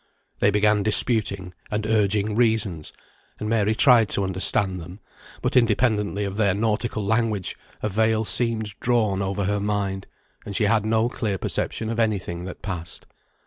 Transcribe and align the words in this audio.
They 0.39 0.49
began 0.49 0.81
disputing, 0.81 1.53
and 1.69 1.85
urging 1.85 2.33
reasons; 2.35 2.91
and 3.39 3.47
Mary 3.47 3.75
tried 3.75 4.09
to 4.09 4.23
understand 4.23 4.79
them; 4.81 4.99
but 5.43 5.55
independently 5.55 6.23
of 6.25 6.37
their 6.37 6.55
nautical 6.55 7.05
language, 7.05 7.55
a 7.83 7.87
veil 7.87 8.25
seemed 8.25 8.73
drawn 8.79 9.21
over 9.21 9.43
her 9.43 9.59
mind, 9.59 10.07
and 10.43 10.55
she 10.55 10.63
had 10.63 10.87
no 10.87 11.07
clear 11.07 11.37
perception 11.37 11.87
of 11.91 11.99
any 11.99 12.17
thing 12.17 12.45
that 12.45 12.63
passed. 12.63 13.05